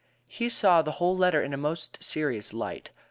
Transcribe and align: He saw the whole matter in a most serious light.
He 0.25 0.49
saw 0.49 0.81
the 0.81 0.93
whole 0.93 1.15
matter 1.15 1.43
in 1.43 1.53
a 1.53 1.57
most 1.57 2.03
serious 2.03 2.53
light. 2.53 2.89